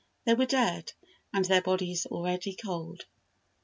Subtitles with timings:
[0.25, 0.93] They were dead,
[1.31, 3.05] and their bodies already cold.